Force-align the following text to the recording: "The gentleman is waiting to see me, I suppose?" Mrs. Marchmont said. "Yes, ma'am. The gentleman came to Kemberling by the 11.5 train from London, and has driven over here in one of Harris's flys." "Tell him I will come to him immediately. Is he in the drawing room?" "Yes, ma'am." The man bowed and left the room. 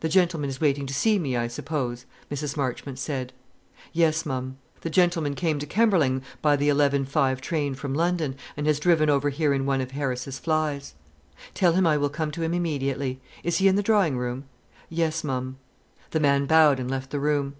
"The 0.00 0.08
gentleman 0.08 0.50
is 0.50 0.60
waiting 0.60 0.86
to 0.86 0.92
see 0.92 1.20
me, 1.20 1.36
I 1.36 1.46
suppose?" 1.46 2.04
Mrs. 2.32 2.56
Marchmont 2.56 2.98
said. 2.98 3.32
"Yes, 3.92 4.26
ma'am. 4.26 4.58
The 4.80 4.90
gentleman 4.90 5.36
came 5.36 5.60
to 5.60 5.66
Kemberling 5.66 6.22
by 6.42 6.56
the 6.56 6.68
11.5 6.68 7.40
train 7.40 7.76
from 7.76 7.94
London, 7.94 8.34
and 8.56 8.66
has 8.66 8.80
driven 8.80 9.08
over 9.08 9.30
here 9.30 9.54
in 9.54 9.64
one 9.64 9.80
of 9.80 9.92
Harris's 9.92 10.40
flys." 10.40 10.94
"Tell 11.54 11.74
him 11.74 11.86
I 11.86 11.96
will 11.96 12.10
come 12.10 12.32
to 12.32 12.42
him 12.42 12.54
immediately. 12.54 13.20
Is 13.44 13.58
he 13.58 13.68
in 13.68 13.76
the 13.76 13.84
drawing 13.84 14.18
room?" 14.18 14.46
"Yes, 14.88 15.22
ma'am." 15.22 15.58
The 16.10 16.18
man 16.18 16.46
bowed 16.46 16.80
and 16.80 16.90
left 16.90 17.10
the 17.10 17.20
room. 17.20 17.54